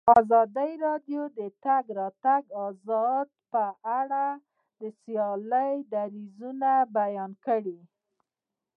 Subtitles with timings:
[0.19, 3.65] ازادي راډیو د د تګ راتګ ازادي په
[3.99, 4.25] اړه
[4.79, 6.63] د سیاستوالو دریځ
[6.97, 7.79] بیان کړی.